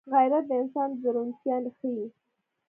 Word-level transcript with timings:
غیرت 0.13 0.43
د 0.47 0.51
انسان 0.61 0.89
درونتيا 1.01 1.55
ښيي 1.77 2.05